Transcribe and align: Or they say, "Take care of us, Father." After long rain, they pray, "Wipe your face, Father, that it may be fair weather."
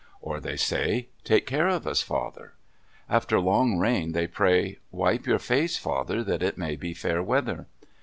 Or 0.19 0.39
they 0.39 0.57
say, 0.57 1.09
"Take 1.23 1.45
care 1.45 1.67
of 1.67 1.85
us, 1.85 2.01
Father." 2.01 2.53
After 3.07 3.39
long 3.39 3.77
rain, 3.77 4.13
they 4.13 4.25
pray, 4.25 4.79
"Wipe 4.89 5.27
your 5.27 5.37
face, 5.37 5.77
Father, 5.77 6.23
that 6.23 6.41
it 6.41 6.57
may 6.57 6.75
be 6.75 6.95
fair 6.95 7.21
weather." 7.21 7.67